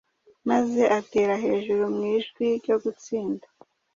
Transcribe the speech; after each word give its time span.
maze 0.49 0.81
atera 0.99 1.33
hejuru 1.43 1.83
mu 1.95 2.03
ijwi 2.15 2.45
ryo 2.59 2.75
gutsinda 2.83 3.45